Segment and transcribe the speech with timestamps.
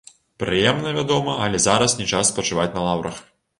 [0.43, 3.25] Прыемна, вядома, але зараз не час спачываць на лаўрах.